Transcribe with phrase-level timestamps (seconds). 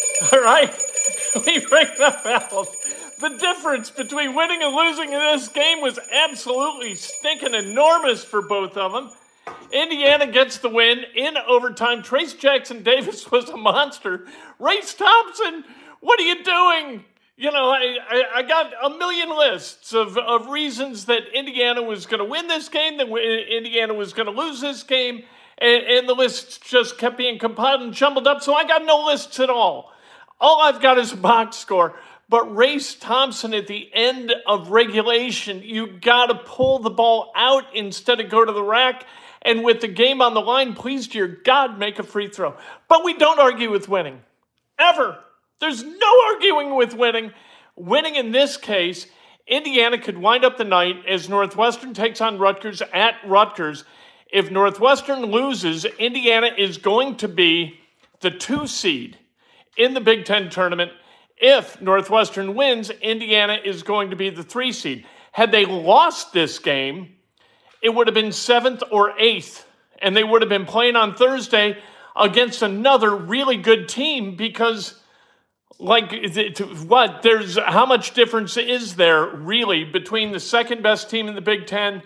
[0.32, 0.70] All right,
[1.46, 2.66] we ring the bell.
[3.20, 8.76] The difference between winning and losing in this game was absolutely stinking enormous for both
[8.76, 9.10] of them.
[9.72, 12.02] Indiana gets the win in overtime.
[12.02, 14.26] Trayce Jackson Davis was a monster.
[14.58, 15.64] Race Thompson,
[16.00, 17.04] what are you doing?
[17.36, 22.04] You know, I, I, I got a million lists of, of reasons that Indiana was
[22.04, 25.24] going to win this game, that Indiana was going to lose this game
[25.60, 29.04] and, and the lists just kept being compiled and jumbled up, so I got no
[29.06, 29.92] lists at all.
[30.40, 31.94] All I've got is a box score.
[32.30, 37.64] But Race Thompson at the end of regulation, you got to pull the ball out
[37.74, 39.04] instead of go to the rack.
[39.42, 42.54] And with the game on the line, please, dear God, make a free throw.
[42.88, 44.20] But we don't argue with winning.
[44.78, 45.18] Ever.
[45.60, 47.32] There's no arguing with winning.
[47.74, 49.06] Winning in this case,
[49.48, 53.84] Indiana could wind up the night as Northwestern takes on Rutgers at Rutgers
[54.32, 57.80] if Northwestern loses, Indiana is going to be
[58.20, 59.18] the two seed
[59.76, 60.92] in the Big Ten tournament.
[61.36, 65.06] If Northwestern wins, Indiana is going to be the three seed.
[65.32, 67.16] Had they lost this game,
[67.82, 69.66] it would have been seventh or eighth,
[70.00, 71.78] and they would have been playing on Thursday
[72.14, 75.00] against another really good team because
[75.78, 76.12] like
[76.86, 81.40] what there's how much difference is there really between the second best team in the
[81.40, 82.02] Big 10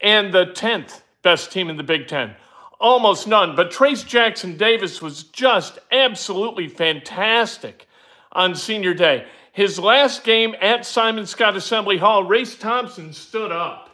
[0.00, 2.34] and the 10th best team in the Big Ten.
[2.78, 7.86] Almost none, but Trayce Jackson Davis was just absolutely fantastic
[8.32, 9.26] on senior day.
[9.52, 13.88] His last game at Simon Skjodt Assembly Hall, Race Thompson stood up.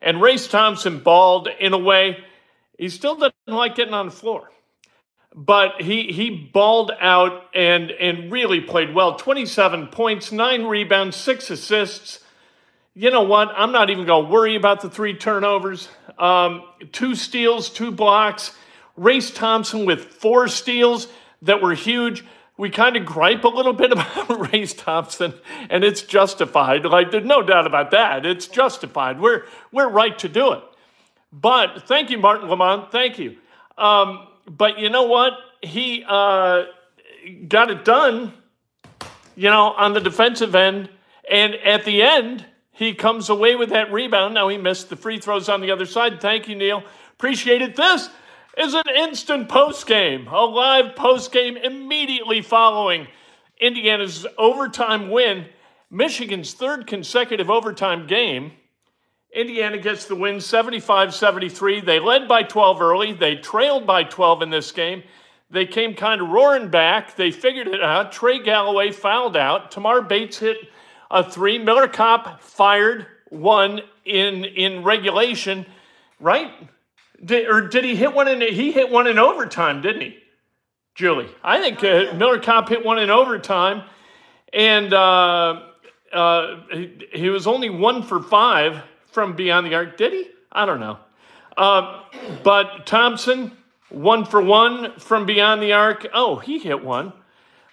[0.00, 2.24] And Race Thompson balled in a way
[2.76, 4.50] he still doesn't like getting on the floor.
[5.34, 9.14] But he he balled out and and really played well.
[9.14, 12.18] 27 points, 9 rebounds, 6 assists
[12.94, 13.50] you know what?
[13.56, 15.88] I'm not even going to worry about the three turnovers.
[16.22, 16.62] Um,
[16.92, 18.52] two steals, two blocks.
[18.96, 21.08] Race Thompson with four steals
[21.42, 22.24] that were huge.
[22.56, 25.34] We kind of gripe a little bit about Race Thompson,
[25.68, 26.84] and it's justified.
[26.84, 28.24] Like, there's no doubt about that.
[28.24, 29.20] It's justified.
[29.20, 30.62] We're, we're right to do it.
[31.32, 32.92] But thank you, Martin Lamont.
[32.92, 33.38] Thank you.
[33.76, 35.32] Um, but you know what?
[35.60, 36.64] He uh,
[37.48, 38.32] got it done,
[39.34, 40.88] you know, on the defensive end.
[41.28, 44.34] And at the end, he comes away with that rebound.
[44.34, 46.20] Now he missed the free throws on the other side.
[46.20, 46.82] Thank you, Neil.
[47.12, 47.76] Appreciate it.
[47.76, 48.08] This
[48.56, 53.06] is an instant post game, a live post game immediately following
[53.60, 55.46] Indiana's overtime win,
[55.90, 58.52] Michigan's third consecutive overtime game.
[59.34, 61.80] Indiana gets the win 75 73.
[61.80, 63.12] They led by 12 early.
[63.12, 65.02] They trailed by 12 in this game.
[65.50, 67.14] They came kind of roaring back.
[67.14, 68.12] They figured it out.
[68.12, 69.70] Trey Galloway fouled out.
[69.70, 70.56] Tamar Bates hit
[71.12, 71.58] a three.
[71.58, 75.66] Miller Kopp fired one in in regulation,
[76.18, 76.50] right?
[77.24, 78.40] Did, or did he hit one in?
[78.40, 80.16] He hit one in overtime, didn't he,
[80.96, 81.28] Julie?
[81.44, 83.84] I think uh, Miller Kopp hit one in overtime,
[84.52, 85.62] and uh,
[86.12, 89.96] uh, he, he, was only one for five from beyond the arc.
[89.96, 90.28] Did he?
[90.50, 90.98] I don't know.
[91.56, 92.02] Uh,
[92.42, 93.52] but Thompson,
[93.90, 96.06] one for one from beyond the arc.
[96.12, 97.12] Oh, he hit one.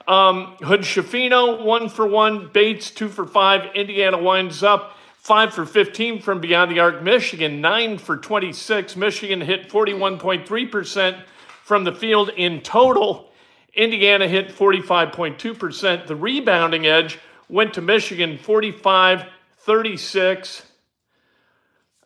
[0.10, 2.50] Um, Hood Schifino, one for one.
[2.52, 3.76] Bates, two for five.
[3.76, 7.04] Indiana winds up five for 15 from beyond the arc.
[7.04, 8.96] Michigan, nine for 26.
[8.96, 11.22] Michigan hit 41.3%
[11.64, 13.32] from the field in total.
[13.76, 16.08] Indiana hit 45.2%.
[16.08, 19.26] The rebounding edge went to Michigan 45
[19.60, 20.64] 36.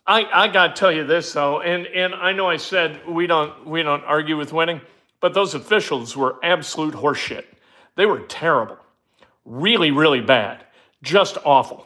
[0.05, 3.27] I, I got to tell you this though, and, and I know I said we
[3.27, 4.81] don't we don't argue with winning,
[5.21, 7.45] but those officials were absolute horseshit.
[7.95, 8.77] They were terrible.
[9.45, 10.63] Really, really bad.
[11.01, 11.85] Just awful.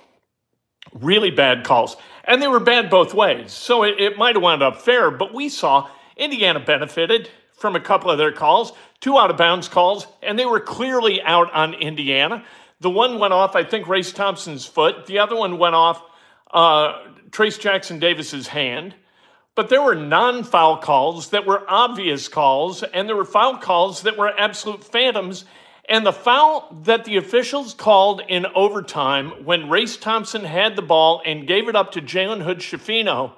[0.94, 1.98] Really bad calls.
[2.24, 3.52] And they were bad both ways.
[3.52, 7.80] So it, it might have wound up fair, but we saw Indiana benefited from a
[7.80, 8.72] couple of their calls.
[9.02, 12.44] two out of bounds calls, and they were clearly out on Indiana.
[12.80, 15.08] The one went off, I think, Race Thompson's foot.
[15.08, 16.02] The other one went off
[16.52, 17.00] uh,
[17.32, 18.94] Trayce Jackson Davis's hand.
[19.56, 24.04] But there were non foul calls that were obvious calls, and there were foul calls
[24.04, 25.46] that were absolute phantoms.
[25.90, 31.22] And the foul that the officials called in overtime when Race Thompson had the ball
[31.26, 33.34] and gave it up to Jalen Hood Schifino,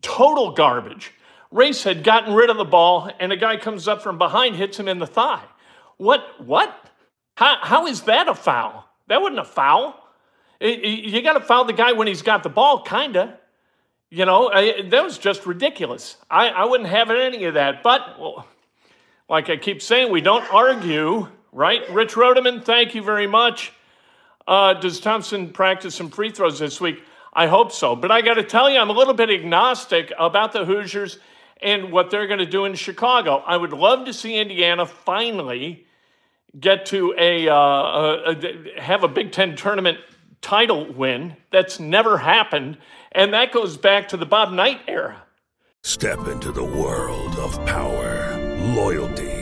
[0.00, 1.12] total garbage.
[1.50, 4.78] Race had gotten rid of the ball, and a guy comes up from behind, hits
[4.78, 5.44] him in the thigh.
[5.98, 6.24] What?
[6.42, 6.74] What?
[7.36, 8.88] How, how is that a foul?
[9.08, 9.98] That wasn't a foul.
[10.58, 13.38] You got to foul the guy when he's got the ball, kinda.
[14.10, 16.16] You know, I, that was just ridiculous.
[16.30, 17.82] I, I wouldn't have any of that.
[17.82, 18.46] But, well,
[19.28, 21.88] like I keep saying, we don't argue right?
[21.90, 23.72] Rich Rodeman, thank you very much.
[24.46, 27.02] Uh, does Thompson practice some free throws this week?
[27.32, 27.94] I hope so.
[27.94, 31.18] But I got to tell you, I'm a little bit agnostic about the Hoosiers
[31.60, 33.42] and what they're going to do in Chicago.
[33.46, 35.86] I would love to see Indiana finally
[36.58, 39.98] get to a, uh, a, a have a Big Ten tournament
[40.40, 41.36] title win.
[41.50, 42.78] That's never happened,
[43.12, 45.22] and that goes back to the Bob Knight era.
[45.82, 48.36] Step into the world of power,
[48.74, 49.41] loyalty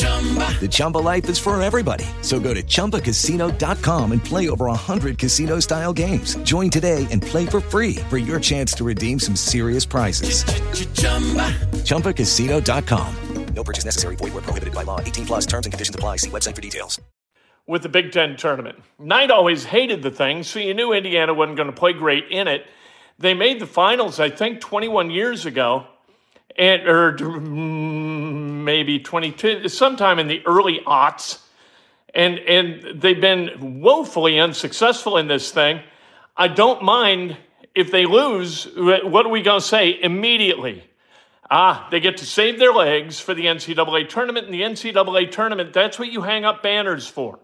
[0.00, 2.04] The Chumba life is for everybody.
[2.20, 6.36] So go to ChumbaCasino.com and play over 100 casino style games.
[6.42, 10.44] Join today and play for free for your chance to redeem some serious prizes.
[11.84, 13.14] ChumbaCasino.com.
[13.54, 14.16] No purchase necessary.
[14.16, 15.00] Void where prohibited by law.
[15.00, 16.16] 18 plus terms and conditions apply.
[16.16, 17.00] See website for details.
[17.66, 21.56] With the Big Ten tournament, Knight always hated the thing, so you knew Indiana wasn't
[21.56, 22.66] going to play great in it.
[23.18, 25.86] They made the finals, I think, 21 years ago
[26.60, 31.40] and or maybe 22 sometime in the early aughts.
[32.14, 35.80] And and they've been woefully unsuccessful in this thing.
[36.36, 37.38] I don't mind
[37.74, 39.98] if they lose what are we going to say?
[40.00, 40.84] Immediately.
[41.50, 44.46] Ah they get to save their legs for the ncaa tournament.
[44.46, 47.38] And the ncaa tournament that's what you hang up banners for.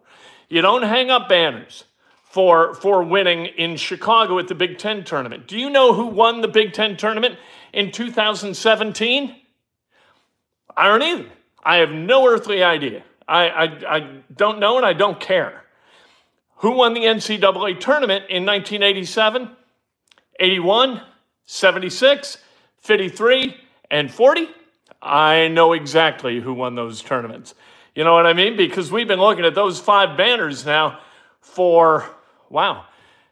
[0.51, 1.85] You don't hang up banners
[2.25, 5.47] for for winning in chicago at the big ten tournament.
[5.47, 7.39] Do you know who won the big ten tournament
[7.77, 9.37] in 2017?
[10.77, 11.27] I don't either.
[11.63, 13.05] I have no earthly idea.
[13.29, 15.63] I, I, I don't know and I don't care.
[16.57, 19.51] Who won the NCAA tournament in 1987,
[20.41, 21.03] 81,
[21.45, 22.39] 76,
[22.79, 23.57] 53,
[23.91, 24.49] and 40?
[25.03, 27.55] I know exactly who won those tournaments.
[27.95, 28.57] You know what I mean?
[28.57, 31.01] Because we've been looking at those five banners now
[31.41, 32.07] for,
[32.49, 32.87] wow,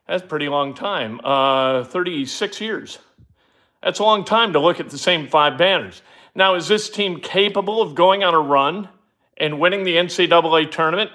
[0.06, 2.98] that's a pretty long time uh, 36 years.
[3.84, 6.00] That's a long time to look at the same five banners.
[6.34, 8.88] Now, is this team capable of going on a run
[9.36, 11.10] and winning the NCAA tournament?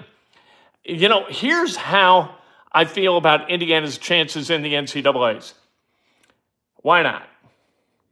[0.84, 2.36] You know, here's how
[2.70, 5.54] I feel about Indiana's chances in the NCAAs.
[6.76, 7.28] Why not?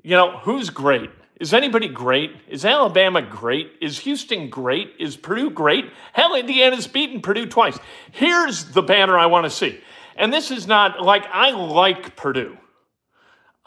[0.03, 1.11] You know, who's great?
[1.39, 2.33] Is anybody great?
[2.49, 3.71] Is Alabama great?
[3.81, 4.93] Is Houston great?
[4.99, 5.85] Is Purdue great?
[6.13, 7.79] Hell, Indiana's beaten Purdue twice.
[8.11, 9.79] Here's the banner I want to see.
[10.17, 12.59] And this is not like I like Purdue.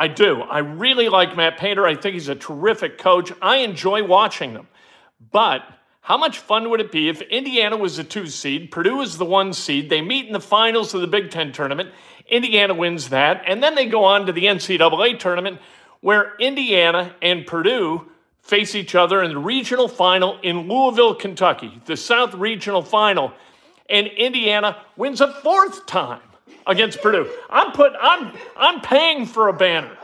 [0.02, 0.42] I do.
[0.42, 1.86] I really like Matt Painter.
[1.86, 3.32] I think he's a terrific coach.
[3.40, 4.68] I enjoy watching them.
[5.32, 5.62] But
[6.02, 9.26] how much fun would it be if Indiana was the two seed, Purdue is the
[9.26, 11.92] one seed, they meet in the finals of the Big Ten tournament,
[12.28, 15.60] Indiana wins that, and then they go on to the NCAA tournament
[16.00, 18.08] where Indiana and Purdue
[18.42, 23.34] face each other in the regional final in Louisville, Kentucky, the South Regional Final,
[23.88, 26.22] and Indiana wins a fourth time
[26.68, 27.30] against Purdue.
[27.50, 29.98] I'm put I'm I'm paying for a banner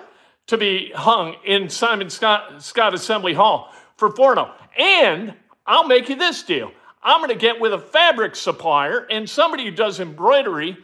[0.48, 4.52] to be hung in Simon Skjodt, Scott Assembly Hall for Forno.
[4.78, 5.34] And
[5.66, 6.72] I'll make you this deal.
[7.04, 10.78] I'm going to get with a fabric supplier and somebody who does embroidery,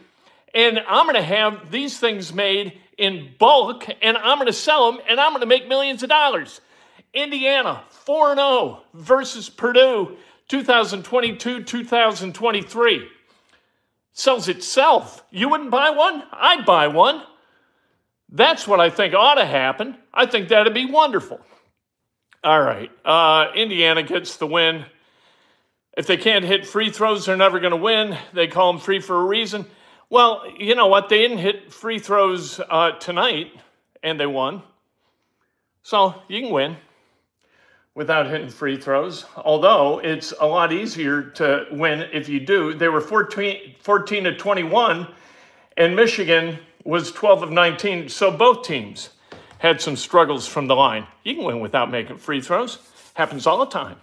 [0.54, 4.92] and I'm going to have these things made in bulk, and I'm going to sell
[4.92, 6.60] them, and I'm going to make millions of dollars.
[7.12, 10.16] Indiana 4 0 versus Purdue
[10.48, 13.08] 2022 2023
[14.14, 15.22] sells itself.
[15.30, 16.22] You wouldn't buy one?
[16.32, 17.22] I'd buy one.
[18.30, 19.98] That's what I think ought to happen.
[20.12, 21.40] I think that'd be wonderful.
[22.42, 22.90] All right.
[23.04, 24.86] Uh, Indiana gets the win.
[25.96, 28.16] If they can't hit free throws, they're never going to win.
[28.32, 29.66] They call them free for a reason.
[30.10, 31.08] Well, you know what?
[31.08, 33.52] They didn't hit free throws uh, tonight,
[34.02, 34.62] and they won.
[35.82, 36.76] So you can win
[37.94, 39.24] without hitting free throws.
[39.36, 42.74] Although it's a lot easier to win if you do.
[42.74, 45.06] They were 14, 14 to 21,
[45.76, 48.08] and Michigan was 12 of 19.
[48.08, 49.10] So both teams
[49.58, 51.06] had some struggles from the line.
[51.22, 52.78] You can win without making free throws.
[53.14, 53.96] Happens all the time.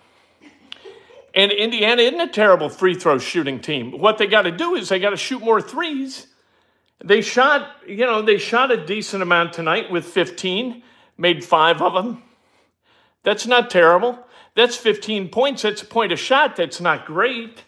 [1.33, 3.91] And Indiana isn't a terrible free throw shooting team.
[3.99, 6.27] What they got to do is they got to shoot more threes.
[7.03, 10.83] They shot, you know, they shot a decent amount tonight with 15,
[11.17, 12.23] made five of them.
[13.23, 14.19] That's not terrible.
[14.55, 15.61] That's 15 points.
[15.61, 16.55] That's a point a shot.
[16.55, 17.63] That's not great.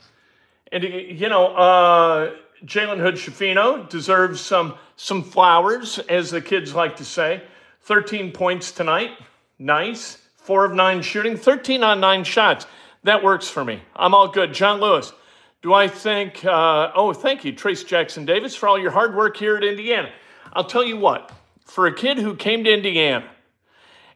[0.71, 6.97] And, you know, uh, Jalen Hood Schifino deserves some, some flowers, as the kids like
[6.97, 7.43] to say.
[7.81, 9.11] 13 points tonight.
[9.59, 10.17] Nice.
[10.37, 12.65] Four of nine shooting, 13 on nine shots.
[13.03, 13.81] That works for me.
[13.95, 14.53] I'm all good.
[14.53, 15.13] John Lewis,
[15.61, 19.37] do I think, uh, oh, thank you, Trayce Jackson Davis, for all your hard work
[19.37, 20.11] here at Indiana.
[20.51, 21.31] I'll tell you what,
[21.65, 23.25] for a kid who came to Indiana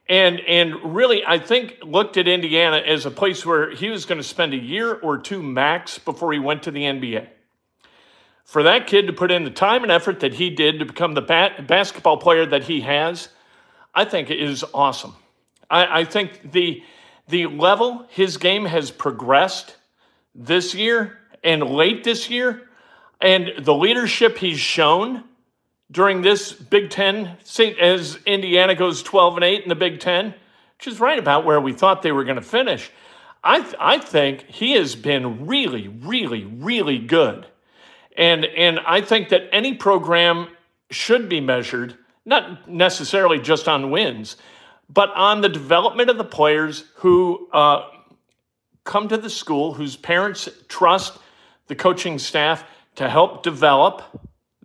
[0.10, 4.20] and and really I think looked at Indiana as a place where he was going
[4.20, 7.28] to spend a year or two max before he went to the NBA.
[8.46, 11.14] For that kid to put in the time and effort that he did to become
[11.14, 13.28] the bat, basketball player that he has,
[13.94, 15.16] I think is awesome.
[15.70, 16.82] I, I think the
[17.28, 19.76] the level his game has progressed
[20.34, 22.70] this year and late this year,
[23.20, 25.26] and the leadership he's shown
[25.92, 30.34] during this Big Ten, as Indiana goes 12 and 8 in the Big Ten,
[30.78, 32.92] which is right about where we thought they were going to finish.
[33.44, 37.48] I, th- I think he has been really, really, really good.
[38.18, 40.50] And, and I think that any program
[40.92, 44.38] should be measured, not necessarily just on wins,
[44.90, 47.88] but on the development of the players who uh,
[48.84, 51.18] come to the school, whose parents trust
[51.68, 52.64] the coaching staff
[52.96, 54.02] to help develop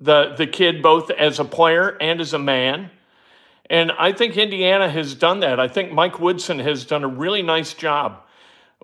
[0.02, 2.90] the, the kid both as a player and as a man.
[3.71, 5.61] And I think Indiana has done that.
[5.61, 8.21] I think Mike Woodson has done a really nice job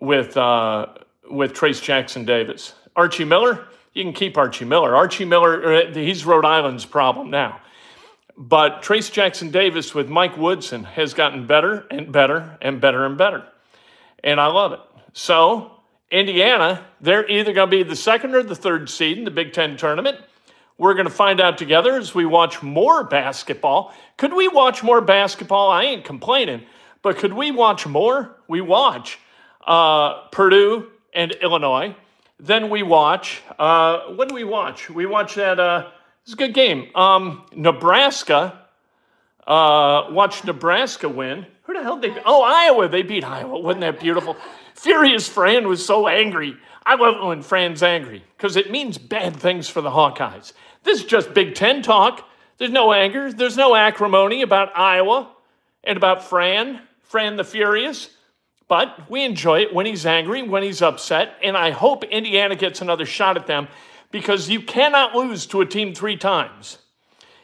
[0.00, 0.86] with, uh,
[1.28, 2.72] with Trayce Jackson Davis.
[2.94, 4.94] Archie Miller, you can keep Archie Miller.
[4.94, 7.60] Archie Miller, uh, he's Rhode Island's problem now.
[8.36, 13.18] But Trayce Jackson Davis with Mike Woodson has gotten better and better and better and
[13.18, 13.44] better.
[14.22, 14.80] And I love it.
[15.12, 15.72] So,
[16.12, 19.52] Indiana, they're either going to be the second or the third seed in the Big
[19.52, 20.18] Ten tournament.
[20.78, 23.92] We're going to find out together as we watch more basketball.
[24.16, 25.70] Could we watch more basketball?
[25.70, 26.62] I ain't complaining,
[27.02, 28.36] but could we watch more?
[28.46, 29.18] We watch
[29.66, 31.96] uh, Purdue and Illinois.
[32.38, 34.88] Then we watch, uh, what do we watch?
[34.88, 35.90] We watch that, uh,
[36.22, 36.94] it's a good game.
[36.94, 38.66] Um, Nebraska,
[39.48, 41.46] uh, watch Nebraska win.
[41.64, 43.58] Who the hell did they, oh, Iowa, they beat Iowa.
[43.58, 44.36] Wasn't that beautiful?
[44.78, 46.56] Furious Fran was so angry.
[46.86, 50.52] I love when Fran's angry because it means bad things for the Hawkeyes.
[50.84, 52.28] This is just Big Ten talk.
[52.58, 55.30] There's no anger, there's no acrimony about Iowa
[55.82, 58.10] and about Fran, Fran the Furious.
[58.68, 62.80] But we enjoy it when he's angry, when he's upset, and I hope Indiana gets
[62.80, 63.66] another shot at them
[64.12, 66.78] because you cannot lose to a team three times.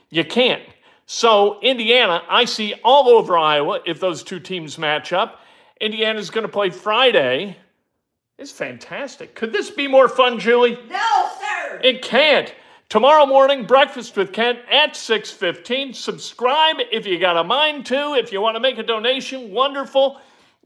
[0.09, 0.63] You can't.
[1.07, 5.41] So, Indiana, I see all over Iowa if those two teams match up.
[5.81, 7.57] Indiana's going to play Friday.
[8.39, 9.35] It's fantastic.
[9.35, 10.79] Could this be more fun, Julie?
[10.89, 11.81] No, sir.
[11.83, 12.53] It can't.
[12.89, 15.95] Tomorrow morning, breakfast with Kent at 6:15.
[15.95, 18.15] Subscribe if you got a mind to.
[18.15, 20.21] If you want to make a donation, wonderful.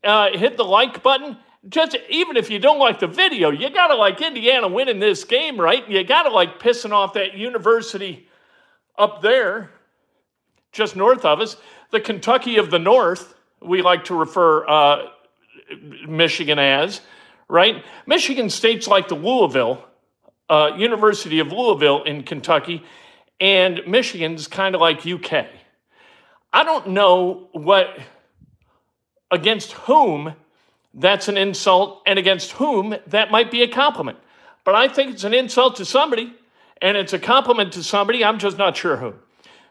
[0.04, 1.36] Uh, hit the like button.
[1.68, 5.58] Just even if you don't like the video, you gotta like Indiana winning this game,
[5.58, 5.88] right?
[5.88, 8.28] You gotta like pissing off that university
[8.96, 9.70] up there,
[10.70, 11.56] just north of us,
[11.90, 13.34] the Kentucky of the North.
[13.60, 15.08] We like to refer uh,
[16.06, 17.00] Michigan as,
[17.48, 17.84] right?
[18.06, 19.84] Michigan State's like the Louisville
[20.48, 22.82] uh, University of Louisville in Kentucky,
[23.40, 25.46] and Michigan's kind of like UK.
[26.52, 27.98] I don't know what
[29.30, 30.34] against whom
[30.94, 34.18] that's an insult and against whom that might be a compliment.
[34.64, 36.34] But I think it's an insult to somebody
[36.80, 38.24] and it's a compliment to somebody.
[38.24, 39.14] I'm just not sure who.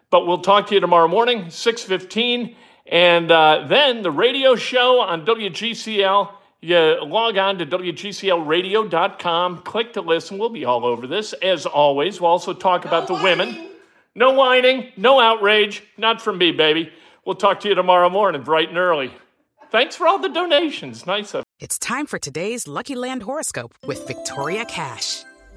[0.10, 2.56] But we'll talk to you tomorrow morning, 6:15,
[2.90, 10.02] and uh, then the radio show on WGCL You log on to WGCLradio.com, click to
[10.02, 10.38] listen.
[10.38, 11.34] We'll be all over this.
[11.34, 13.70] As always, we'll also talk about the women.
[14.16, 15.84] No whining, no outrage.
[15.98, 16.92] Not from me, baby.
[17.26, 19.14] We'll talk to you tomorrow morning, bright and early.
[19.70, 21.06] Thanks for all the donations.
[21.06, 25.24] Nice of It's time for today's Lucky Land horoscope with Victoria Cash.